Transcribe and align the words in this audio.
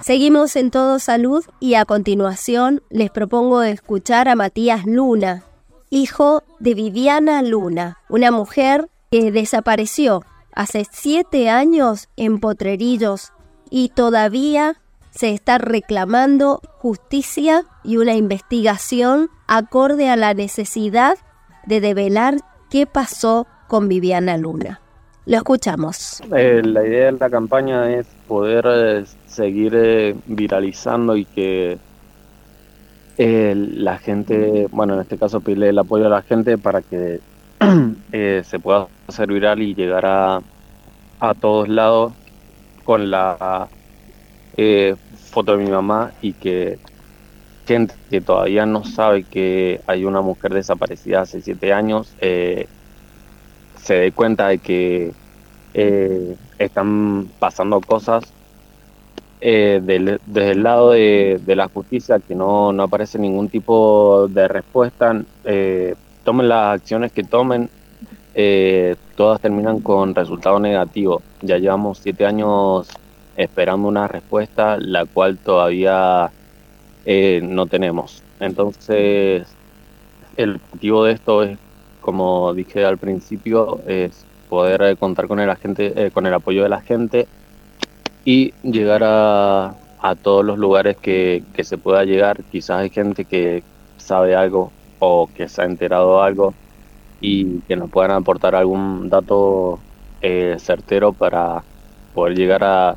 Seguimos 0.00 0.54
en 0.54 0.70
Todo 0.70 1.00
Salud 1.00 1.44
y 1.58 1.74
a 1.74 1.84
continuación 1.84 2.84
les 2.88 3.10
propongo 3.10 3.62
escuchar 3.62 4.28
a 4.28 4.36
Matías 4.36 4.86
Luna, 4.86 5.42
hijo 5.90 6.44
de 6.60 6.74
Viviana 6.74 7.42
Luna, 7.42 7.98
una 8.08 8.30
mujer 8.30 8.88
que 9.10 9.32
desapareció 9.32 10.22
hace 10.52 10.86
siete 10.88 11.50
años 11.50 12.08
en 12.16 12.38
Potrerillos 12.38 13.32
y 13.70 13.88
todavía 13.88 14.80
se 15.10 15.30
está 15.34 15.58
reclamando 15.58 16.62
justicia 16.78 17.64
y 17.82 17.96
una 17.96 18.14
investigación 18.14 19.30
acorde 19.48 20.08
a 20.10 20.16
la 20.16 20.32
necesidad 20.32 21.18
de 21.66 21.80
develar 21.80 22.36
qué 22.70 22.86
pasó 22.86 23.48
con 23.66 23.88
Viviana 23.88 24.36
Luna. 24.36 24.80
Lo 25.28 25.36
escuchamos. 25.36 26.22
Eh, 26.34 26.62
la 26.64 26.86
idea 26.86 27.12
de 27.12 27.12
la 27.12 27.28
campaña 27.28 27.90
es 27.90 28.06
poder 28.26 28.64
eh, 28.66 29.04
seguir 29.26 29.74
eh, 29.76 30.16
viralizando 30.26 31.18
y 31.18 31.26
que 31.26 31.78
la 33.18 33.98
gente, 33.98 34.68
bueno, 34.70 34.94
en 34.94 35.00
este 35.00 35.18
caso 35.18 35.40
pedirle 35.40 35.68
el 35.68 35.78
apoyo 35.78 36.06
a 36.06 36.08
la 36.08 36.22
gente 36.22 36.56
para 36.56 36.80
que 36.80 37.20
se 38.10 38.58
pueda 38.58 38.86
hacer 39.06 39.30
viral 39.30 39.60
y 39.60 39.74
llegar 39.74 40.06
a, 40.06 40.40
a 41.20 41.34
todos 41.34 41.68
lados 41.68 42.14
con 42.84 43.10
la 43.10 43.68
foto 45.30 45.56
de 45.56 45.64
mi 45.64 45.70
mamá 45.70 46.12
y 46.22 46.32
que 46.32 46.78
gente 47.66 47.94
que 48.08 48.22
todavía 48.22 48.64
no 48.64 48.82
sabe 48.84 49.24
que 49.24 49.82
hay 49.86 50.06
una 50.06 50.22
mujer 50.22 50.54
desaparecida 50.54 51.20
hace 51.20 51.42
siete 51.42 51.72
años 51.74 52.14
eh, 52.20 52.66
se 53.88 53.94
dé 53.94 54.12
cuenta 54.12 54.48
de 54.48 54.58
que 54.58 55.12
eh, 55.74 56.36
están 56.58 57.28
pasando 57.38 57.80
cosas 57.80 58.24
eh, 59.40 59.80
desde 59.82 60.50
el 60.50 60.62
lado 60.62 60.90
de, 60.90 61.40
la 61.46 61.68
justicia 61.68 62.18
que 62.18 62.34
no, 62.34 62.72
no, 62.72 62.84
aparece 62.84 63.18
ningún 63.18 63.48
tipo 63.48 64.26
de 64.28 64.48
respuesta. 64.48 65.22
Eh, 65.44 65.94
tomen 66.24 66.48
las 66.48 66.80
acciones 66.80 67.12
que 67.12 67.24
tomen, 67.24 67.70
todas 69.16 69.40
terminan 69.40 69.80
con 69.80 70.14
resultado 70.14 70.58
negativo. 70.58 71.22
Ya 71.42 71.58
llevamos 71.58 71.98
siete 71.98 72.24
años 72.26 72.88
esperando 73.36 73.88
una 73.88 74.08
respuesta, 74.08 74.76
la 74.78 75.06
cual 75.06 75.38
todavía 75.38 76.30
no 77.42 77.66
tenemos. 77.66 78.22
Entonces, 78.40 79.46
el 80.36 80.60
motivo 80.72 81.04
de 81.04 81.12
esto 81.12 81.42
es 81.42 81.58
como 82.08 82.54
dije 82.54 82.86
al 82.86 82.96
principio, 82.96 83.80
es 83.86 84.24
poder 84.48 84.82
eh, 84.82 84.96
contar 84.96 85.28
con 85.28 85.40
el, 85.40 85.50
agente, 85.50 85.92
eh, 85.94 86.10
con 86.10 86.26
el 86.26 86.34
apoyo 86.34 86.62
de 86.62 86.68
la 86.68 86.80
gente 86.80 87.26
y 88.24 88.52
llegar 88.62 89.02
a, 89.04 89.74
a 90.00 90.14
todos 90.14 90.44
los 90.44 90.58
lugares 90.58 90.96
que, 90.96 91.42
que, 91.54 91.64
se 91.64 91.78
pueda 91.78 92.04
llegar. 92.04 92.42
Quizás 92.44 92.78
hay 92.80 92.90
gente 92.90 93.24
que 93.24 93.62
sabe 93.96 94.34
algo 94.34 94.72
o 94.98 95.28
que 95.34 95.48
se 95.48 95.62
ha 95.62 95.64
enterado 95.64 96.22
algo 96.22 96.54
y 97.20 97.60
que 97.60 97.76
nos 97.76 97.90
puedan 97.90 98.12
aportar 98.12 98.54
algún 98.54 99.08
dato 99.08 99.78
eh, 100.20 100.56
certero 100.58 101.12
para 101.12 101.62
poder 102.14 102.36
llegar 102.36 102.64
a, 102.64 102.96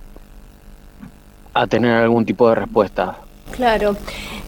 a 1.53 1.67
tener 1.67 1.95
algún 1.95 2.25
tipo 2.25 2.49
de 2.49 2.55
respuesta. 2.55 3.17
Claro. 3.52 3.95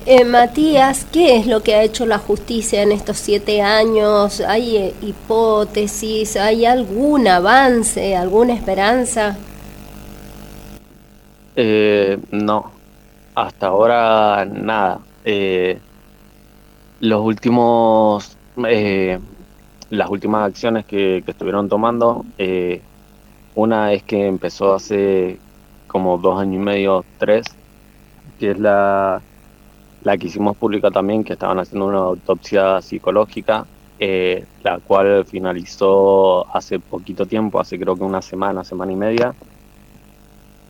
Eh, 0.06 0.26
Matías, 0.26 1.06
¿qué 1.06 1.38
es 1.38 1.48
lo 1.48 1.64
que 1.64 1.76
ha 1.76 1.82
hecho 1.82 2.06
la 2.06 2.18
justicia 2.18 2.84
en 2.84 2.92
estos 2.92 3.18
siete 3.18 3.62
años? 3.62 4.42
¿Hay 4.42 4.76
eh, 4.76 4.94
hipótesis? 5.02 6.36
¿Hay 6.36 6.66
algún 6.66 7.26
avance, 7.26 8.14
alguna 8.14 8.54
esperanza? 8.54 9.38
Eh, 11.56 12.20
no, 12.32 12.70
hasta 13.34 13.68
ahora 13.68 14.46
nada. 14.46 15.00
los 17.00 17.22
últimos, 17.22 18.38
las 18.58 20.10
últimas 20.10 20.50
acciones 20.50 20.86
que, 20.86 21.24
que 21.24 21.32
estuvieron 21.32 21.70
tomando, 21.70 22.26
una 23.56 23.94
es 23.94 24.04
que 24.04 24.28
empezó 24.28 24.74
hace 24.74 25.40
como 25.88 26.18
dos 26.18 26.42
años 26.42 26.56
y 26.56 26.66
medio, 26.66 27.06
tres, 27.20 27.46
que 28.38 28.52
es 28.52 28.60
la, 28.60 29.22
la 30.04 30.18
que 30.18 30.28
hicimos 30.28 30.58
pública 30.58 30.92
también, 30.92 31.24
que 31.24 31.34
estaban 31.34 31.60
haciendo 31.60 31.88
una 31.88 32.00
autopsia 32.00 32.82
psicológica, 32.82 33.66
eh, 34.00 34.46
la 34.64 34.80
cual 34.80 35.26
finalizó 35.26 36.46
hace 36.56 36.80
poquito 36.80 37.26
tiempo, 37.26 37.60
hace 37.60 37.80
creo 37.80 37.96
que 37.96 38.04
una 38.04 38.22
semana, 38.22 38.64
semana 38.64 38.92
y 38.92 38.96
media, 38.96 39.34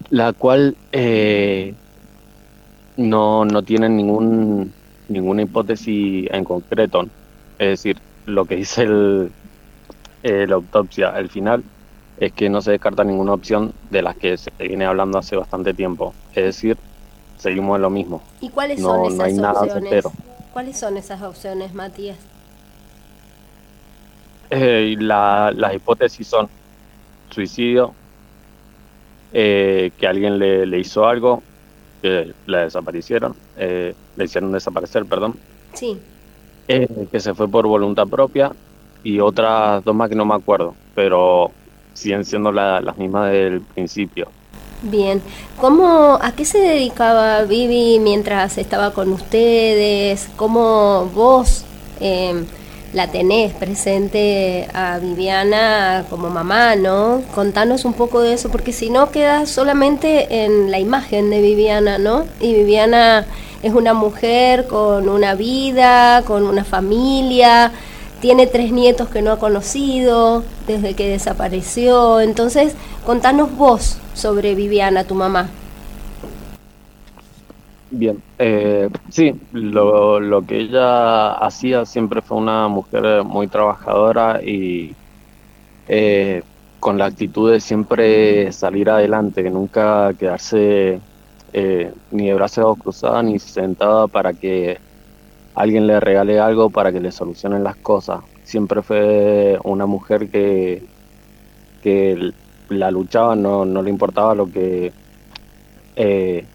la 0.09 0.33
cual 0.33 0.75
eh, 0.91 1.73
no, 2.97 3.45
no 3.45 3.63
tiene 3.63 3.89
ningún, 3.89 4.71
ninguna 5.09 5.41
hipótesis 5.41 6.27
en 6.31 6.43
concreto. 6.43 7.05
Es 7.57 7.67
decir, 7.69 7.97
lo 8.25 8.45
que 8.45 8.57
dice 8.57 8.83
el, 8.83 9.31
la 10.21 10.55
autopsia 10.55 11.09
al 11.09 11.29
final 11.29 11.63
es 12.17 12.31
que 12.33 12.49
no 12.49 12.61
se 12.61 12.71
descarta 12.71 13.03
ninguna 13.03 13.33
opción 13.33 13.73
de 13.89 14.01
las 14.01 14.15
que 14.15 14.37
se 14.37 14.51
viene 14.59 14.85
hablando 14.85 15.17
hace 15.17 15.35
bastante 15.35 15.73
tiempo. 15.73 16.13
Es 16.33 16.43
decir, 16.43 16.77
seguimos 17.43 17.75
en 17.75 17.81
lo 17.81 17.89
mismo. 17.89 18.21
¿Y 18.39 18.49
cuáles 18.49 18.81
son 18.81 19.21
esas 19.21 19.57
opciones? 19.57 20.05
¿Cuáles 20.53 20.79
son 20.79 20.97
esas 20.97 21.21
opciones, 21.21 21.73
Matías? 21.73 22.17
Eh, 24.49 24.95
las 24.99 25.75
hipótesis 25.75 26.25
son 26.25 26.47
suicidio, 27.31 27.93
eh, 29.33 29.91
que 29.97 30.07
alguien 30.07 30.39
le, 30.39 30.79
hizo 30.79 31.05
algo, 31.05 31.43
que 32.01 32.33
la 32.45 32.61
desaparecieron, 32.61 33.35
eh, 33.57 33.93
le 34.15 34.23
hicieron 34.23 34.51
desaparecer, 34.51 35.05
perdón. 35.05 35.35
Sí. 35.73 35.99
que 36.67 37.19
se 37.19 37.33
fue 37.33 37.49
por 37.49 37.67
voluntad 37.67 38.07
propia 38.07 38.51
y 39.03 39.19
otras 39.19 39.83
dos 39.83 39.93
más 39.95 40.07
que 40.07 40.15
no 40.15 40.23
me 40.23 40.35
acuerdo, 40.35 40.75
pero 40.95 41.51
siguen 41.93 42.23
siendo 42.23 42.51
las 42.51 42.97
mismas 42.97 43.31
del 43.31 43.59
principio. 43.61 44.29
Bien, 44.83 45.21
¿Cómo, 45.61 46.19
¿a 46.21 46.33
qué 46.33 46.43
se 46.43 46.59
dedicaba 46.59 47.43
Vivi 47.43 47.99
mientras 47.99 48.57
estaba 48.57 48.91
con 48.91 49.13
ustedes? 49.13 50.27
¿Cómo 50.35 51.09
vos 51.15 51.63
em, 52.01 52.45
la 52.91 53.09
tenés 53.09 53.53
presente 53.53 54.67
a 54.73 54.99
Viviana 54.99 56.03
como 56.09 56.29
mamá, 56.29 56.75
no? 56.75 57.21
Contanos 57.33 57.85
un 57.85 57.93
poco 57.93 58.19
de 58.19 58.33
eso, 58.33 58.49
porque 58.49 58.73
si 58.73 58.89
no 58.89 59.09
queda 59.09 59.45
solamente 59.45 60.43
en 60.43 60.69
la 60.69 60.79
imagen 60.79 61.29
de 61.29 61.39
Viviana, 61.39 61.97
¿no? 61.97 62.25
Y 62.41 62.53
Viviana 62.53 63.25
es 63.61 63.73
una 63.73 63.93
mujer 63.93 64.67
con 64.67 65.07
una 65.07 65.33
vida, 65.35 66.23
con 66.25 66.45
una 66.45 66.65
familia, 66.65 67.71
tiene 68.23 68.47
tres 68.47 68.71
nietos 68.71 69.09
que 69.09 69.21
no 69.21 69.33
ha 69.33 69.37
conocido 69.37 70.45
desde 70.65 70.93
que 70.93 71.09
desapareció. 71.09 72.21
Entonces, 72.21 72.73
contanos 73.05 73.53
vos 73.57 73.99
sobre 74.13 74.55
Viviana, 74.55 75.03
tu 75.03 75.13
mamá. 75.13 75.49
Bien, 77.91 78.23
eh, 78.39 78.87
sí, 79.09 79.35
lo, 79.51 80.41
que 80.47 80.57
ella 80.57 81.33
hacía 81.33 81.85
siempre 81.85 82.21
fue 82.21 82.37
una 82.37 82.69
mujer 82.69 83.25
muy 83.25 83.49
trabajadora 83.49 84.41
y 84.41 84.95
eh, 85.89 86.43
con 86.79 86.97
la 86.97 87.07
actitud 87.07 87.51
de 87.51 87.59
siempre 87.59 88.53
salir 88.53 88.89
adelante, 88.89 89.49
nunca 89.49 90.13
quedarse 90.17 91.01
eh, 91.51 91.91
ni 92.11 92.27
de 92.27 92.33
brazos 92.35 92.77
cruzados 92.77 93.25
ni 93.25 93.37
sentada 93.37 94.07
para 94.07 94.31
que 94.31 94.79
alguien 95.55 95.87
le 95.87 95.99
regale 95.99 96.39
algo 96.39 96.69
para 96.69 96.91
que 96.91 96.99
le 96.99 97.11
solucionen 97.11 97.63
las 97.63 97.75
cosas. 97.77 98.21
Siempre 98.43 98.81
fue 98.81 99.57
una 99.63 99.85
mujer 99.85 100.29
que, 100.29 100.83
que 101.81 102.31
la 102.69 102.91
luchaba, 102.91 103.35
no, 103.35 103.65
no 103.65 103.81
le 103.81 103.89
importaba 103.89 104.35
lo 104.35 104.51
que 104.51 104.91
eh, 105.95 106.45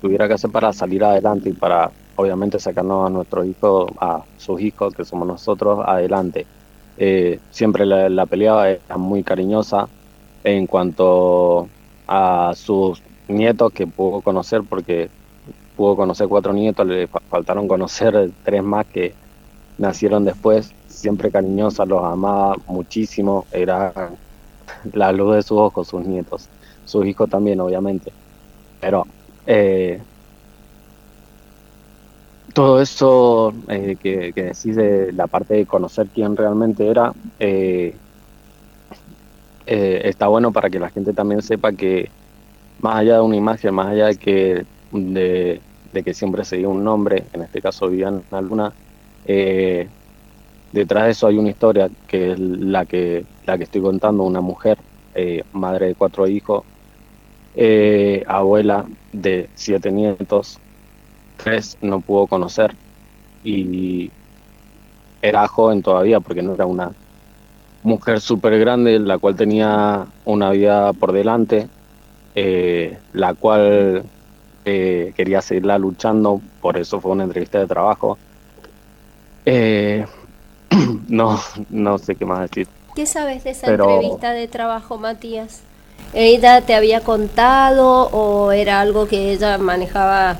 tuviera 0.00 0.28
que 0.28 0.34
hacer 0.34 0.50
para 0.50 0.72
salir 0.72 1.04
adelante 1.04 1.50
y 1.50 1.52
para 1.52 1.90
obviamente 2.16 2.58
sacarnos 2.58 3.06
a 3.06 3.10
nuestros 3.10 3.46
hijos, 3.46 3.90
a 3.98 4.22
sus 4.36 4.60
hijos, 4.60 4.94
que 4.94 5.04
somos 5.04 5.26
nosotros, 5.26 5.80
adelante. 5.86 6.46
Eh, 6.98 7.40
siempre 7.50 7.86
la, 7.86 8.08
la 8.08 8.26
peleaba, 8.26 8.70
era 8.70 8.98
muy 8.98 9.22
cariñosa 9.22 9.88
en 10.44 10.66
cuanto 10.66 11.68
a 12.06 12.52
sus 12.54 13.02
nietos 13.28 13.72
que 13.72 13.86
pudo 13.86 14.20
conocer, 14.20 14.62
porque 14.68 15.08
pudo 15.80 15.96
conocer 15.96 16.28
cuatro 16.28 16.52
nietos, 16.52 16.86
le 16.86 17.06
faltaron 17.06 17.66
conocer 17.66 18.30
tres 18.44 18.62
más 18.62 18.84
que 18.84 19.14
nacieron 19.78 20.26
después, 20.26 20.74
siempre 20.86 21.30
cariñosa, 21.30 21.86
los 21.86 22.04
amaba 22.04 22.54
muchísimo, 22.66 23.46
era 23.50 24.10
la 24.92 25.10
luz 25.10 25.36
de 25.36 25.42
sus 25.42 25.56
ojos, 25.56 25.88
sus 25.88 26.04
nietos, 26.04 26.50
sus 26.84 27.06
hijos 27.06 27.30
también, 27.30 27.60
obviamente. 27.60 28.12
Pero 28.78 29.06
eh, 29.46 30.02
todo 32.52 32.82
eso 32.82 33.54
eh, 33.68 33.96
que, 33.98 34.32
decís 34.34 34.76
de 34.76 35.12
la 35.14 35.28
parte 35.28 35.54
de 35.54 35.64
conocer 35.64 36.08
quién 36.14 36.36
realmente 36.36 36.86
era, 36.88 37.14
eh, 37.38 37.94
está 39.64 40.26
bueno 40.26 40.52
para 40.52 40.68
que 40.68 40.78
la 40.78 40.90
gente 40.90 41.14
también 41.14 41.40
sepa 41.40 41.72
que 41.72 42.10
más 42.82 42.96
allá 42.96 43.14
de 43.14 43.20
una 43.22 43.36
imagen, 43.36 43.74
más 43.74 43.86
allá 43.86 44.08
de 44.08 44.16
que, 44.16 44.66
de, 44.92 45.62
que 45.92 46.14
siempre 46.14 46.44
seguía 46.44 46.68
un 46.68 46.84
nombre, 46.84 47.24
en 47.32 47.42
este 47.42 47.60
caso 47.60 47.88
Viviana 47.88 48.22
Luna, 48.40 48.72
eh, 49.26 49.88
detrás 50.72 51.04
de 51.04 51.10
eso 51.10 51.26
hay 51.26 51.36
una 51.36 51.50
historia 51.50 51.90
que 52.06 52.32
es 52.32 52.38
la 52.38 52.86
que, 52.86 53.24
la 53.46 53.58
que 53.58 53.64
estoy 53.64 53.80
contando, 53.80 54.22
una 54.22 54.40
mujer, 54.40 54.78
eh, 55.14 55.42
madre 55.52 55.88
de 55.88 55.94
cuatro 55.96 56.28
hijos, 56.28 56.64
eh, 57.56 58.24
abuela 58.28 58.86
de 59.12 59.48
siete 59.56 59.90
nietos, 59.90 60.58
tres 61.36 61.76
no 61.80 62.00
pudo 62.00 62.28
conocer 62.28 62.74
y 63.42 64.10
era 65.22 65.48
joven 65.48 65.82
todavía 65.82 66.20
porque 66.20 66.42
no 66.42 66.54
era 66.54 66.66
una 66.66 66.92
mujer 67.82 68.20
súper 68.20 68.58
grande, 68.60 68.98
la 69.00 69.18
cual 69.18 69.34
tenía 69.34 70.06
una 70.24 70.50
vida 70.50 70.92
por 70.92 71.12
delante, 71.12 71.68
la 73.12 73.34
cual 73.34 74.04
eh, 74.64 75.12
quería 75.16 75.40
seguirla 75.40 75.78
luchando, 75.78 76.40
por 76.60 76.76
eso 76.76 77.00
fue 77.00 77.12
una 77.12 77.24
entrevista 77.24 77.58
de 77.58 77.66
trabajo. 77.66 78.18
Eh, 79.46 80.04
no, 81.08 81.40
no 81.70 81.98
sé 81.98 82.14
qué 82.14 82.24
más 82.24 82.50
decir. 82.50 82.68
¿Qué 82.94 83.06
sabes 83.06 83.44
de 83.44 83.50
esa 83.50 83.68
entrevista 83.68 84.32
de 84.32 84.48
trabajo, 84.48 84.98
Matías? 84.98 85.62
¿Ella 86.12 86.60
te 86.62 86.74
había 86.74 87.00
contado 87.00 88.08
o 88.10 88.52
era 88.52 88.80
algo 88.80 89.06
que 89.06 89.32
ella 89.32 89.58
manejaba 89.58 90.38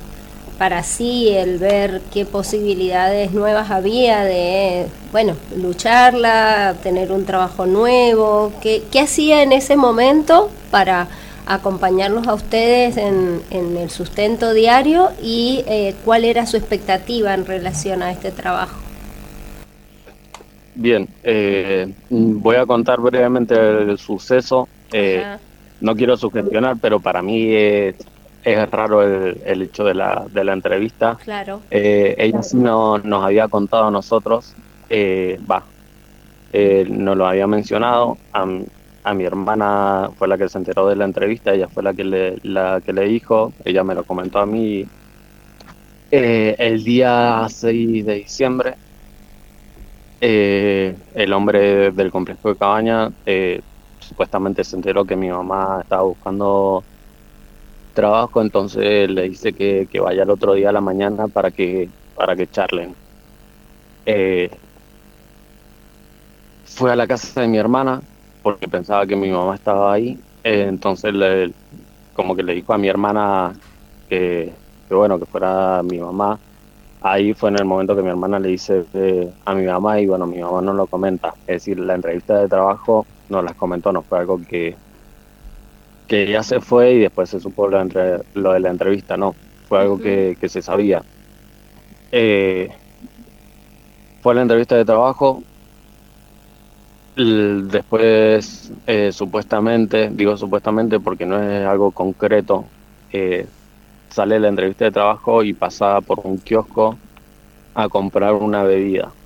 para 0.58 0.82
sí, 0.82 1.28
el 1.30 1.58
ver 1.58 2.02
qué 2.12 2.26
posibilidades 2.26 3.32
nuevas 3.32 3.70
había 3.70 4.24
de, 4.24 4.86
bueno, 5.12 5.34
lucharla, 5.56 6.74
tener 6.82 7.12
un 7.12 7.24
trabajo 7.24 7.66
nuevo? 7.66 8.52
¿Qué, 8.60 8.82
qué 8.90 9.00
hacía 9.00 9.42
en 9.42 9.52
ese 9.52 9.76
momento 9.76 10.50
para 10.70 11.08
acompañarlos 11.46 12.26
a 12.28 12.34
ustedes 12.34 12.96
en, 12.96 13.42
el 13.50 13.90
sustento 13.90 14.52
diario 14.52 15.10
y 15.22 15.64
eh, 15.66 15.94
cuál 16.04 16.24
era 16.24 16.46
su 16.46 16.56
expectativa 16.56 17.34
en 17.34 17.46
relación 17.46 18.02
a 18.02 18.12
este 18.12 18.30
trabajo. 18.30 18.78
Bien, 20.74 21.08
eh, 21.22 21.92
voy 22.08 22.56
a 22.56 22.66
contar 22.66 23.00
brevemente 23.00 23.54
el, 23.54 23.98
suceso. 23.98 24.68
Eh, 24.92 25.24
no 25.80 25.96
quiero 25.96 26.16
sugestionar, 26.16 26.76
pero 26.80 27.00
para 27.00 27.22
mí 27.22 27.52
es, 27.52 27.96
raro 28.70 29.02
el, 29.02 29.62
hecho 29.62 29.84
de 29.84 29.94
la, 29.94 30.26
de 30.30 30.44
la 30.44 30.52
entrevista. 30.52 31.18
Claro. 31.22 31.60
ella 31.70 32.42
sí 32.42 32.56
no, 32.56 32.98
nos 32.98 33.24
había 33.24 33.48
contado 33.48 33.88
a 33.88 33.90
nosotros, 33.90 34.54
va, 34.90 35.62
nos 36.88 37.16
lo 37.16 37.26
había 37.26 37.46
mencionado. 37.46 38.16
A, 38.32 38.46
a 39.02 39.14
mi 39.14 39.24
hermana 39.24 40.10
fue 40.16 40.28
la 40.28 40.36
que 40.38 40.48
se 40.48 40.58
enteró 40.58 40.88
de 40.88 40.96
la 40.96 41.04
entrevista, 41.04 41.52
ella 41.54 41.68
fue 41.68 41.82
la 41.82 41.94
que 41.94 42.04
le, 42.04 42.38
la 42.42 42.80
que 42.84 42.92
le 42.92 43.04
dijo, 43.06 43.52
ella 43.64 43.84
me 43.84 43.94
lo 43.94 44.04
comentó 44.04 44.38
a 44.40 44.46
mí 44.46 44.86
eh, 46.10 46.56
el 46.58 46.82
día 46.84 47.46
6 47.48 48.04
de 48.04 48.14
diciembre. 48.14 48.74
Eh, 50.20 50.94
el 51.14 51.32
hombre 51.32 51.92
del 51.92 52.10
complejo 52.10 52.50
de 52.50 52.56
cabaña 52.56 53.10
eh, 53.24 53.62
supuestamente 54.00 54.64
se 54.64 54.76
enteró 54.76 55.04
que 55.06 55.16
mi 55.16 55.30
mamá 55.30 55.78
estaba 55.82 56.02
buscando 56.02 56.84
trabajo, 57.94 58.42
entonces 58.42 59.10
le 59.10 59.22
dice 59.30 59.52
que, 59.54 59.88
que 59.90 60.00
vaya 60.00 60.24
el 60.24 60.30
otro 60.30 60.54
día 60.54 60.70
a 60.70 60.72
la 60.72 60.80
mañana 60.80 61.28
para 61.28 61.50
que, 61.50 61.88
para 62.14 62.36
que 62.36 62.48
charlen. 62.48 62.94
fue 66.64 66.92
a 66.92 66.96
la 66.96 67.06
casa 67.06 67.40
de 67.42 67.48
mi 67.48 67.58
hermana, 67.58 68.02
porque 68.42 68.68
pensaba 68.68 69.06
que 69.06 69.16
mi 69.16 69.30
mamá 69.30 69.54
estaba 69.54 69.92
ahí. 69.92 70.18
Eh, 70.44 70.66
entonces, 70.68 71.12
le, 71.14 71.52
como 72.14 72.36
que 72.36 72.42
le 72.42 72.54
dijo 72.54 72.72
a 72.72 72.78
mi 72.78 72.88
hermana 72.88 73.52
que, 74.08 74.52
bueno, 74.90 75.18
que 75.18 75.26
fuera 75.26 75.82
mi 75.82 75.98
mamá. 75.98 76.38
Ahí 77.02 77.32
fue 77.34 77.50
en 77.50 77.58
el 77.58 77.64
momento 77.64 77.96
que 77.96 78.02
mi 78.02 78.10
hermana 78.10 78.38
le 78.38 78.48
dice 78.50 78.84
eh, 78.94 79.32
a 79.46 79.54
mi 79.54 79.64
mamá 79.64 80.00
y 80.00 80.06
bueno, 80.06 80.26
mi 80.26 80.38
mamá 80.38 80.60
no 80.62 80.72
lo 80.74 80.86
comenta. 80.86 81.34
Es 81.46 81.64
decir, 81.64 81.78
la 81.78 81.94
entrevista 81.94 82.38
de 82.38 82.48
trabajo 82.48 83.06
no 83.30 83.42
las 83.42 83.54
comentó, 83.54 83.92
no 83.92 84.02
fue 84.02 84.18
algo 84.18 84.40
que, 84.46 84.76
que 86.06 86.30
ya 86.30 86.42
se 86.42 86.60
fue 86.60 86.92
y 86.94 86.98
después 87.00 87.30
se 87.30 87.40
supo 87.40 87.68
lo, 87.68 87.80
entre, 87.80 88.18
lo 88.34 88.52
de 88.52 88.60
la 88.60 88.70
entrevista, 88.70 89.16
no. 89.16 89.34
Fue 89.68 89.80
algo 89.80 89.98
que, 89.98 90.36
que 90.40 90.48
se 90.48 90.62
sabía. 90.62 91.02
Eh, 92.12 92.68
fue 94.20 94.34
la 94.34 94.42
entrevista 94.42 94.76
de 94.76 94.84
trabajo, 94.84 95.42
Después, 97.16 98.72
eh, 98.86 99.12
supuestamente, 99.12 100.10
digo 100.10 100.36
supuestamente 100.36 101.00
porque 101.00 101.26
no 101.26 101.42
es 101.42 101.66
algo 101.66 101.92
concreto, 101.92 102.72
eh, 103.12 103.46
sale 104.08 104.40
la 104.40 104.48
entrevista 104.48 104.86
de 104.86 104.92
trabajo 104.92 105.42
y 105.44 105.52
pasaba 105.54 106.00
por 106.02 106.20
un 106.24 106.38
kiosco 106.38 106.98
a 107.74 107.88
comprar 107.88 108.34
una 108.34 108.62
bebida. 108.64 109.16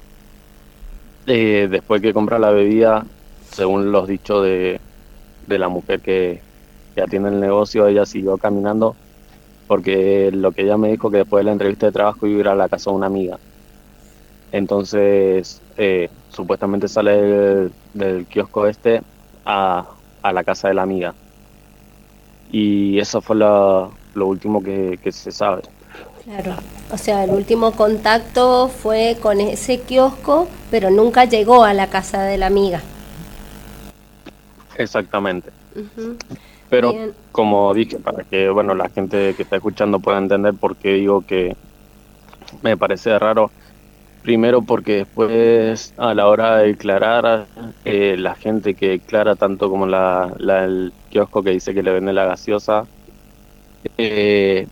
Eh, 1.26 1.68
después 1.70 2.02
que 2.02 2.12
compra 2.12 2.38
la 2.38 2.50
bebida, 2.50 3.06
según 3.50 3.92
los 3.92 4.08
dichos 4.08 4.44
de, 4.44 4.80
de 5.46 5.58
la 5.58 5.68
mujer 5.68 6.00
que, 6.02 6.44
que 6.94 7.02
atiende 7.02 7.30
el 7.30 7.40
negocio, 7.40 7.86
ella 7.86 8.06
siguió 8.06 8.38
caminando 8.38 8.98
porque 9.66 10.30
lo 10.32 10.52
que 10.52 10.62
ella 10.62 10.78
me 10.78 10.90
dijo 10.90 11.10
que 11.10 11.18
después 11.18 11.40
de 11.40 11.46
la 11.46 11.52
entrevista 11.52 11.86
de 11.86 11.92
trabajo 11.92 12.26
iba 12.26 12.38
a 12.38 12.40
ir 12.40 12.48
a 12.48 12.56
la 12.56 12.68
casa 12.68 12.90
de 12.90 12.96
una 12.96 13.06
amiga. 13.06 13.40
Entonces, 14.54 15.60
eh, 15.76 16.08
supuestamente 16.30 16.86
sale 16.86 17.72
del, 17.92 18.26
kiosco 18.26 18.68
este 18.68 19.02
a, 19.44 19.84
la 20.22 20.44
casa 20.44 20.68
de 20.68 20.74
la 20.74 20.82
amiga. 20.82 21.12
Y 22.52 23.00
eso 23.00 23.20
fue 23.20 23.34
lo, 23.34 23.90
último 24.14 24.62
que, 24.62 24.96
se 25.10 25.32
sabe. 25.32 25.62
Claro, 26.22 26.54
o 26.92 26.96
sea, 26.96 27.24
el 27.24 27.30
último 27.30 27.72
contacto 27.72 28.68
fue 28.68 29.16
con 29.20 29.40
ese 29.40 29.80
kiosco, 29.80 30.46
pero 30.70 30.88
nunca 30.88 31.24
llegó 31.24 31.64
a 31.64 31.74
la 31.74 31.88
casa 31.88 32.22
de 32.22 32.38
la 32.38 32.46
amiga. 32.46 32.80
Exactamente. 34.76 35.50
Pero 36.70 36.94
como 37.32 37.74
dije, 37.74 37.98
para 37.98 38.22
que 38.22 38.50
bueno 38.50 38.76
la 38.76 38.88
gente 38.88 39.34
que 39.34 39.42
está 39.42 39.56
escuchando 39.56 39.98
pueda 39.98 40.18
entender 40.18 40.54
por 40.54 40.76
qué 40.76 40.92
digo 40.92 41.22
que 41.22 41.56
me 42.62 42.76
parece 42.76 43.18
raro, 43.18 43.50
Primero 44.24 44.62
porque 44.62 44.96
después 44.96 45.92
a 45.98 46.14
la 46.14 46.26
hora 46.28 46.56
de 46.56 46.68
declarar, 46.68 47.46
eh, 47.84 48.16
la 48.18 48.34
gente 48.34 48.72
que 48.72 48.88
declara, 48.88 49.36
tanto 49.36 49.68
como 49.68 49.86
la, 49.86 50.34
el 50.38 50.94
kiosco 51.10 51.42
que 51.42 51.50
dice 51.50 51.74
que 51.74 51.82
le 51.82 51.92
vende 51.92 52.14
la 52.14 52.24
gaseosa, 52.24 52.86
eh, 53.98 54.66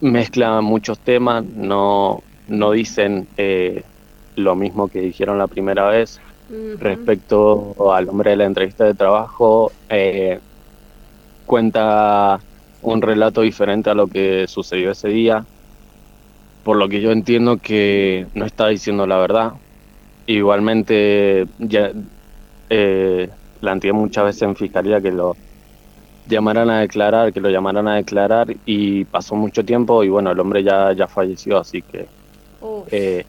mezcla 0.00 0.60
muchos 0.60 1.00
temas, 1.00 1.44
no, 1.44 2.22
no 2.46 2.70
dicen 2.70 3.26
eh, 3.36 3.82
lo 4.36 4.54
mismo 4.54 4.86
que 4.86 5.00
dijeron 5.00 5.38
la 5.38 5.48
primera 5.48 5.88
vez. 5.88 6.20
Respecto 6.78 7.74
al 7.92 8.08
hombre 8.08 8.30
de 8.30 8.36
la 8.36 8.44
entrevista 8.44 8.84
de 8.84 8.94
trabajo, 8.94 9.72
eh, 9.88 10.38
cuenta 11.44 12.38
un 12.82 13.02
relato 13.02 13.40
diferente 13.40 13.90
a 13.90 13.94
lo 13.94 14.06
que 14.06 14.46
sucedió 14.46 14.92
ese 14.92 15.08
día 15.08 15.44
por 16.66 16.78
lo 16.78 16.88
que 16.88 17.00
yo 17.00 17.12
entiendo 17.12 17.58
que 17.58 18.26
no 18.34 18.44
está 18.44 18.66
diciendo 18.66 19.06
la 19.06 19.18
verdad. 19.18 19.52
Igualmente, 20.26 21.46
ya 21.60 21.92
eh, 22.68 23.28
planteé 23.60 23.92
muchas 23.92 24.24
veces 24.24 24.42
en 24.42 24.56
fiscalía 24.56 25.00
que 25.00 25.12
lo 25.12 25.36
llamaran 26.28 26.68
a 26.68 26.80
declarar, 26.80 27.32
que 27.32 27.40
lo 27.40 27.50
llamaran 27.50 27.86
a 27.86 27.94
declarar 27.94 28.48
y 28.66 29.04
pasó 29.04 29.36
mucho 29.36 29.64
tiempo 29.64 30.02
y 30.02 30.08
bueno, 30.08 30.32
el 30.32 30.40
hombre 30.40 30.64
ya, 30.64 30.92
ya 30.92 31.06
falleció, 31.06 31.58
así 31.58 31.82
que 31.82 32.08
eh, 32.90 33.24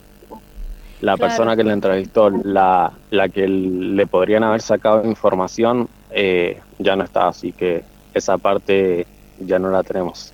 la 1.02 1.16
persona 1.16 1.56
que 1.56 1.64
le 1.64 1.74
entrevistó, 1.74 2.32
la, 2.32 2.92
la 3.12 3.30
que 3.30 3.48
le 3.48 4.08
podrían 4.08 4.46
haber 4.46 4.64
sacado 4.64 5.06
información, 5.06 5.88
eh, 6.10 6.60
ya 6.80 6.96
no 6.96 7.04
está, 7.04 7.28
así 7.28 7.52
que 7.52 7.84
esa 8.16 8.40
parte 8.40 9.06
ya 9.40 9.60
no 9.60 9.70
la 9.70 9.84
tenemos. 9.84 10.34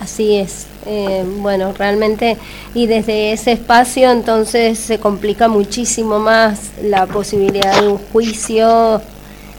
Así 0.00 0.36
es. 0.36 0.66
Eh, 0.86 1.24
bueno, 1.40 1.74
realmente, 1.76 2.38
y 2.74 2.86
desde 2.86 3.32
ese 3.32 3.52
espacio 3.52 4.10
entonces 4.10 4.78
se 4.78 4.98
complica 4.98 5.46
muchísimo 5.46 6.18
más 6.18 6.70
la 6.82 7.06
posibilidad 7.06 7.82
de 7.82 7.88
un 7.88 7.98
juicio 7.98 9.02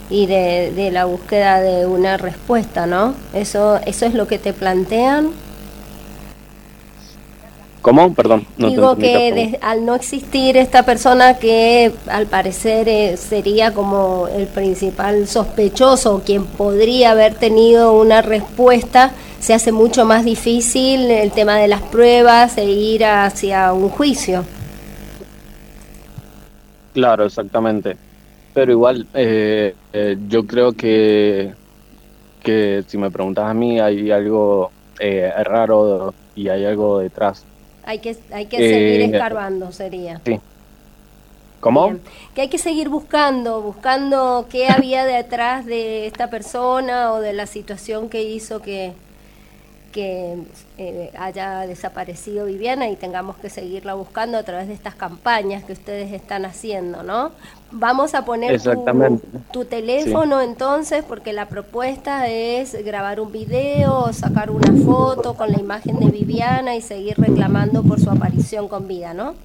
y 0.09 0.25
de, 0.25 0.89
la 0.91 1.05
búsqueda 1.05 1.61
de 1.61 1.85
una 1.85 2.17
respuesta, 2.17 2.87
¿no? 2.87 3.13
Eso, 3.33 3.79
eso 3.85 4.05
es 4.07 4.15
lo 4.15 4.27
que 4.27 4.39
te 4.39 4.51
plantean. 4.51 5.29
¿Cómo? 7.81 8.13
Perdón. 8.13 8.45
Digo 8.57 8.95
que 8.95 9.57
al 9.61 9.85
no 9.85 9.95
existir 9.95 10.55
esta 10.57 10.83
persona 10.83 11.39
que 11.39 11.91
al 12.07 12.27
parecer 12.27 12.87
eh, 12.87 13.17
sería 13.17 13.73
como 13.73 14.27
el 14.27 14.47
principal 14.47 15.27
sospechoso, 15.27 16.21
quien 16.25 16.45
podría 16.45 17.11
haber 17.11 17.33
tenido 17.35 17.99
una 17.99 18.21
respuesta, 18.21 19.11
se 19.39 19.55
hace 19.55 19.71
mucho 19.71 20.05
más 20.05 20.23
difícil 20.23 21.09
el 21.09 21.31
tema 21.31 21.57
de 21.57 21.67
las 21.67 21.81
pruebas 21.81 22.57
e 22.57 22.65
ir 22.65 23.03
hacia 23.03 23.73
un 23.73 23.89
juicio. 23.89 24.45
Claro, 26.93 27.25
exactamente. 27.25 27.97
Pero 28.53 28.71
igual, 28.71 29.07
eh, 29.13 29.73
eh, 29.93 30.17
yo 30.27 30.45
creo 30.45 30.73
que 30.73 31.53
que 32.43 32.83
si 32.87 32.97
me 32.97 33.11
preguntas 33.11 33.45
a 33.45 33.53
mí 33.53 33.79
hay 33.79 34.11
algo 34.11 34.71
eh, 34.99 35.31
raro 35.43 36.13
y 36.35 36.49
hay 36.49 36.65
algo 36.65 36.99
detrás. 36.99 37.45
Hay 37.85 37.99
que, 37.99 38.15
hay 38.31 38.45
que 38.45 38.57
seguir 38.57 39.01
eh, 39.01 39.05
escarbando, 39.05 39.71
sería. 39.71 40.21
Sí. 40.25 40.39
¿Cómo? 41.59 41.95
Que 42.33 42.41
hay 42.41 42.47
que 42.47 42.57
seguir 42.57 42.89
buscando, 42.89 43.61
buscando 43.61 44.47
qué 44.49 44.67
había 44.67 45.05
detrás 45.05 45.65
de 45.65 46.07
esta 46.07 46.29
persona 46.29 47.13
o 47.13 47.21
de 47.21 47.33
la 47.33 47.45
situación 47.45 48.09
que 48.09 48.23
hizo 48.23 48.61
que, 48.61 48.93
que 49.91 50.37
eh, 50.77 51.11
haya 51.17 51.67
desaparecido 51.67 52.45
Viviana 52.45 52.89
y 52.89 52.95
tengamos 52.95 53.37
que 53.37 53.49
seguirla 53.49 53.93
buscando 53.93 54.37
a 54.37 54.43
través 54.43 54.67
de 54.67 54.73
estas 54.73 54.95
campañas 54.95 55.63
que 55.63 55.73
ustedes 55.73 56.11
están 56.13 56.45
haciendo, 56.45 57.03
¿no? 57.03 57.31
Vamos 57.71 58.15
a 58.15 58.25
poner 58.25 58.59
tu, 59.51 59.65
teléfono 59.65 60.41
entonces 60.41 61.03
porque 61.07 61.31
la 61.33 61.47
propuesta 61.47 62.27
es 62.27 62.73
grabar 62.83 63.19
un 63.19 63.31
video, 63.31 64.11
sacar 64.13 64.49
una 64.49 64.73
foto 64.83 65.35
con 65.35 65.51
la 65.51 65.59
imagen 65.59 65.99
de 65.99 66.07
Viviana 66.07 66.75
y 66.75 66.81
seguir 66.81 67.17
reclamando 67.17 67.83
por 67.83 67.99
su 67.99 68.09
aparición 68.09 68.67
con 68.67 68.87
vida, 68.87 69.13
¿no? 69.13 69.35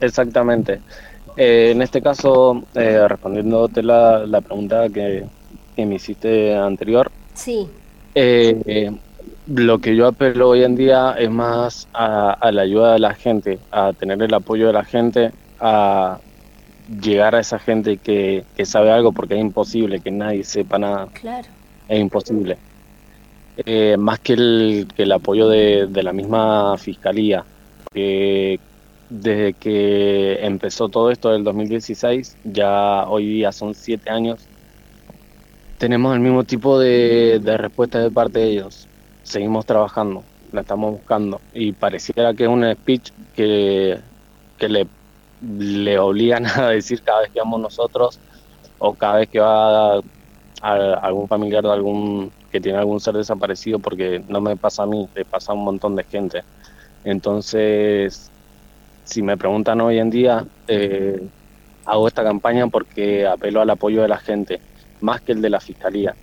Exactamente. 0.00 0.80
Eh, 1.36 1.70
en 1.72 1.82
este 1.82 2.00
caso, 2.00 2.62
eh, 2.74 3.06
respondiéndote 3.06 3.82
la, 3.82 4.26
la 4.26 4.40
pregunta 4.40 4.88
que, 4.88 5.24
que 5.76 5.86
me 5.86 5.96
hiciste 5.96 6.56
anterior, 6.56 7.10
sí 7.34 7.68
eh, 8.20 8.90
lo 9.46 9.78
que 9.78 9.94
yo 9.94 10.08
apelo 10.08 10.48
hoy 10.48 10.64
en 10.64 10.74
día 10.74 11.14
es 11.18 11.30
más 11.30 11.88
a, 11.92 12.50
la 12.52 12.62
ayuda 12.62 12.94
de 12.94 12.98
la 12.98 13.14
gente, 13.14 13.58
a 13.70 13.92
tener 13.92 14.20
el 14.22 14.34
apoyo 14.34 14.66
de 14.66 14.72
la 14.72 14.84
gente, 14.84 15.30
a 15.60 16.18
llegar 17.00 17.34
a 17.34 17.40
esa 17.40 17.58
gente 17.58 17.98
que, 17.98 18.44
sabe 18.64 18.90
algo, 18.90 19.12
porque 19.12 19.34
es 19.34 19.40
imposible 19.40 20.00
que 20.00 20.10
nadie 20.10 20.42
sepa 20.42 20.78
nada. 20.78 21.08
Claro. 21.12 21.48
Es 21.88 22.00
imposible. 22.00 22.58
Eh, 23.64 23.96
más 23.96 24.20
que 24.20 24.32
el, 24.34 24.88
que 24.94 25.04
el 25.04 25.12
apoyo 25.12 25.48
de, 25.48 25.86
de 25.86 26.02
la 26.02 26.12
misma 26.12 26.76
fiscalía, 26.76 27.44
que 27.92 28.58
desde 29.10 29.54
que 29.54 30.44
empezó 30.44 30.88
todo 30.88 31.10
esto 31.10 31.30
del 31.30 31.44
2016, 31.44 32.36
ya 32.44 33.04
hoy 33.08 33.26
día 33.26 33.52
son 33.52 33.74
siete 33.74 34.10
años, 34.10 34.40
tenemos 35.78 36.12
el 36.12 36.20
mismo 36.20 36.44
tipo 36.44 36.78
de, 36.78 37.40
respuesta 37.56 38.00
de 38.00 38.10
parte 38.10 38.40
de 38.40 38.50
ellos. 38.50 38.88
Seguimos 39.22 39.64
trabajando, 39.64 40.24
la 40.52 40.62
estamos 40.62 40.92
buscando 40.92 41.40
y 41.54 41.72
pareciera 41.72 42.34
que 42.34 42.44
es 42.44 42.48
un 42.48 42.70
speech 42.72 43.10
que, 43.34 43.98
que 44.58 44.68
le, 44.68 44.86
le 45.58 45.98
obligan 45.98 46.46
a 46.56 46.70
decir 46.70 47.02
cada 47.02 47.20
vez 47.20 47.30
que 47.30 47.38
vamos 47.38 47.60
nosotros 47.60 48.18
o 48.78 48.94
cada 48.94 49.18
vez 49.18 49.28
que 49.28 49.40
va 49.40 49.96
a, 49.96 50.02
algún 51.02 51.28
familiar 51.28 51.62
de 51.62 51.72
algún 51.72 52.32
que 52.50 52.60
tiene 52.60 52.78
algún 52.78 52.98
ser 52.98 53.14
desaparecido 53.14 53.78
porque 53.78 54.22
no 54.28 54.40
me 54.40 54.56
pasa 54.56 54.82
a 54.82 54.86
mí, 54.86 55.06
le 55.14 55.24
pasa 55.24 55.52
a 55.52 55.54
un 55.54 55.64
montón 55.64 55.94
de 55.94 56.04
gente. 56.04 56.42
Entonces, 57.04 58.30
si 59.04 59.22
me 59.22 59.36
preguntan 59.36 59.80
hoy 59.82 59.98
en 59.98 60.10
día, 60.10 60.44
eh, 60.66 61.22
hago 61.84 62.08
esta 62.08 62.24
campaña 62.24 62.66
porque 62.66 63.26
apelo 63.26 63.60
al 63.60 63.70
apoyo 63.70 64.02
de 64.02 64.08
la 64.08 64.16
gente 64.16 64.60
más 65.00 65.20
que 65.20 65.32
el 65.32 65.42
de 65.42 65.50
la 65.50 65.60
fiscalía, 65.60 66.14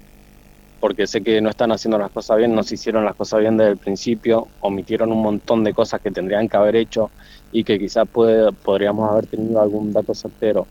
porque 0.79 1.08
sé 1.08 1.22
que 1.22 1.41
no 1.41 1.50
están 1.50 1.72
haciendo 1.72 1.98
las 1.98 2.12
cosas 2.12 2.38
bien, 2.38 2.53
no 2.53 2.63
se 2.63 2.75
hicieron 2.75 3.05
las 3.05 3.15
cosas 3.15 3.39
bien 3.39 3.58
desde 3.58 3.72
el 3.72 3.77
principio, 3.77 4.48
omitieron 4.62 5.12
un 5.12 5.22
montón 5.22 5.63
de 5.63 5.74
cosas 5.74 6.01
que 6.01 6.12
tendrían 6.12 6.48
que 6.48 6.58
haber 6.58 6.75
hecho 6.75 7.12
y 7.51 7.63
que 7.63 7.79
quizás 7.79 8.08
puede, 8.08 8.51
podríamos 8.51 9.10
haber 9.10 9.27
tenido 9.27 9.62
algún 9.62 9.94
dato 9.94 10.13
certero. 10.13 10.67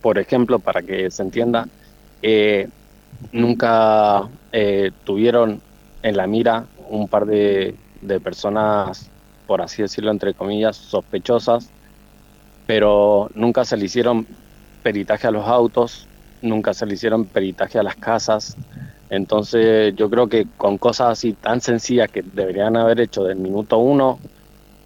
Por 0.00 0.18
ejemplo, 0.18 0.58
para 0.58 0.82
que 0.82 1.10
se 1.10 1.22
entienda, 1.22 1.68
eh, 2.22 2.68
nunca 3.32 4.28
eh, 4.52 4.92
tuvieron 5.04 5.62
en 6.02 6.16
la 6.16 6.26
mira 6.26 6.66
un 6.88 7.08
par 7.08 7.26
de, 7.26 7.76
de 8.00 8.20
personas, 8.20 9.10
por 9.46 9.62
así 9.62 9.82
decirlo, 9.82 10.10
entre 10.10 10.34
comillas, 10.34 10.76
sospechosas, 10.76 11.72
pero 12.66 13.30
nunca 13.34 13.64
se 13.64 13.76
le 13.76 13.84
hicieron 13.86 14.26
peritaje 14.82 15.26
a 15.26 15.30
los 15.30 15.46
autos, 15.46 16.09
nunca 16.42 16.74
se 16.74 16.86
le 16.86 16.94
hicieron 16.94 17.24
peritaje 17.24 17.78
a 17.78 17.82
las 17.82 17.96
casas. 17.96 18.56
Entonces 19.08 19.94
yo 19.96 20.08
creo 20.08 20.28
que 20.28 20.46
con 20.56 20.78
cosas 20.78 21.10
así 21.10 21.32
tan 21.32 21.60
sencillas 21.60 22.10
que 22.10 22.22
deberían 22.22 22.76
haber 22.76 23.00
hecho 23.00 23.24
del 23.24 23.38
minuto 23.38 23.78
uno 23.78 24.18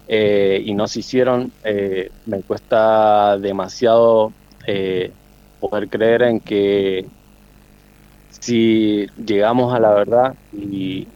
eh, 0.07 0.61
y 0.65 0.73
no 0.73 0.87
se 0.87 0.99
hicieron, 0.99 1.51
eh, 1.63 2.11
me 2.25 2.41
cuesta 2.41 3.37
demasiado 3.37 4.33
eh, 4.65 5.11
poder 5.59 5.89
creer 5.89 6.23
en 6.23 6.39
que 6.39 7.05
si 8.39 9.07
llegamos 9.25 9.73
a 9.73 9.79
la 9.79 9.93
verdad 9.93 10.35
y 10.53 11.07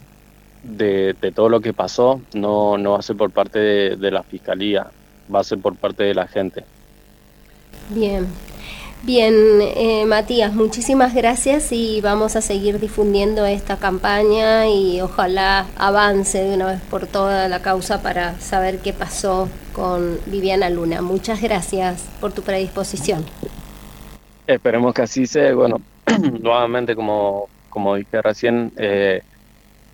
de, 0.64 1.16
todo 1.36 1.50
lo 1.50 1.62
que 1.62 1.74
pasó, 1.74 2.22
no, 2.34 2.78
no 2.78 2.92
va 2.92 3.00
a 3.00 3.02
ser 3.04 3.16
por 3.16 3.32
parte 3.32 3.60
de 3.60 4.12
la 4.12 4.24
fiscalía, 4.24 4.88
va 5.34 5.40
a 5.40 5.44
ser 5.44 5.60
por 5.60 5.76
parte 5.76 6.04
de 6.04 6.14
la 6.14 6.28
gente. 6.28 6.64
Bien, 7.90 8.28
Bien, 9.02 9.34
eh, 9.62 10.04
Matías, 10.06 10.54
muchísimas 10.54 11.16
gracias 11.16 11.72
y 11.72 12.02
vamos 12.02 12.36
a 12.36 12.42
seguir 12.42 12.80
difundiendo 12.82 13.46
esta 13.46 13.78
campaña 13.78 14.68
y 14.68 15.00
ojalá 15.00 15.68
avance 15.78 16.44
de 16.44 16.56
una 16.56 16.66
vez 16.66 16.82
por 16.82 17.08
toda 17.08 17.48
la 17.48 17.62
causa 17.62 18.02
para 18.02 18.38
saber 18.42 18.80
qué 18.80 18.92
pasó 18.92 19.48
con 19.72 20.18
Viviana 20.26 20.70
Luna. 20.70 21.02
Muchas 21.02 21.42
gracias 21.42 22.10
por 22.20 22.34
tu 22.34 22.42
predisposición. 22.42 23.24
Esperemos 24.46 24.94
que 24.94 25.04
así 25.04 25.26
sea. 25.26 25.56
Bueno, 25.56 25.80
nuevamente, 26.42 26.94
como, 26.94 27.48
como 27.70 27.96
dije 27.96 28.22
recién, 28.22 28.74
eh, 28.76 29.22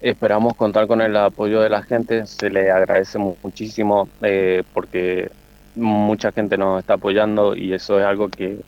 esperamos 0.01 0.55
contar 0.55 0.87
con 0.87 1.01
el 1.01 1.15
apoyo 1.15 1.61
de 1.61 1.69
la 1.69 1.83
gente. 1.83 2.25
Se 2.25 2.49
le 2.49 2.71
agradece 2.71 3.19
muchísimo 3.19 4.09
eh, 4.23 4.63
porque 4.73 5.29
mucha 5.75 6.31
gente 6.31 6.57
nos 6.57 6.79
está 6.79 6.95
apoyando 6.95 7.55
y 7.55 7.71
eso 7.71 7.99
es 7.99 8.05
algo 8.05 8.29
que 8.29 8.61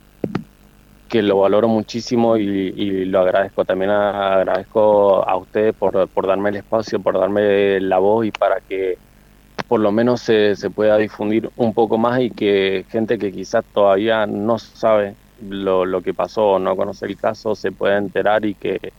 que 1.08 1.22
lo 1.22 1.38
valoro 1.38 1.68
muchísimo 1.68 2.36
y, 2.36 3.04
lo 3.06 3.20
agradezco. 3.20 3.64
También 3.64 3.90
agradezco 3.90 5.26
a 5.28 5.36
ustedes 5.36 5.74
por, 5.74 6.08
por, 6.08 6.26
darme 6.26 6.50
el 6.50 6.56
espacio, 6.56 7.00
por 7.00 7.18
darme 7.18 7.80
la 7.80 7.98
voz 7.98 8.26
y 8.26 8.30
para 8.30 8.60
que 8.60 8.98
por 9.66 9.80
lo 9.80 9.90
menos 9.92 10.20
se, 10.20 10.54
se 10.56 10.70
pueda 10.70 10.96
difundir 10.96 11.50
un 11.56 11.74
poco 11.74 11.98
más 11.98 12.20
y 12.20 12.30
que 12.30 12.84
gente 12.90 13.18
que 13.18 13.32
quizás 13.32 13.64
todavía 13.72 14.26
no 14.26 14.58
sabe 14.58 15.14
lo, 15.46 15.84
lo 15.84 16.00
que 16.00 16.14
pasó 16.14 16.52
o 16.52 16.58
no 16.58 16.74
conoce 16.76 17.06
el 17.06 17.16
caso 17.16 17.54
se 17.54 17.70
pueda 17.70 17.98
enterar 17.98 18.44
y 18.44 18.54
que 18.54 18.92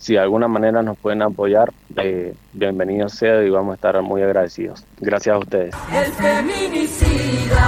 si 0.00 0.14
de 0.14 0.20
alguna 0.20 0.48
manera 0.48 0.82
nos 0.82 0.96
pueden 0.96 1.20
apoyar, 1.20 1.70
eh, 1.96 2.34
bienvenido 2.54 3.10
sea 3.10 3.44
y 3.44 3.50
vamos 3.50 3.72
a 3.72 3.74
estar 3.74 4.00
muy 4.00 4.22
agradecidos. 4.22 4.82
Gracias 4.98 5.36
a 5.36 5.38
ustedes. 5.38 5.74
El 5.92 6.10
feminicida. 6.12 7.60